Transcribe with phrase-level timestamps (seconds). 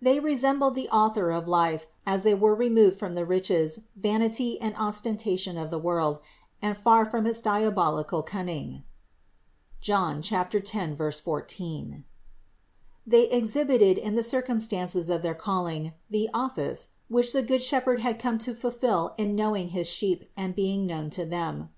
[0.00, 4.76] They resembled the Author of life, as they were removed from the riches, vanity and
[4.76, 6.20] ostentation of the world
[6.62, 8.84] and far from its dia bolical cunning
[9.80, 12.04] (John 10, 14).
[13.04, 18.20] They exhibited in the circumstances of their calling the office, which the good Shepherd had
[18.20, 21.70] come to fulfill in knowing his Sheep and being known to them.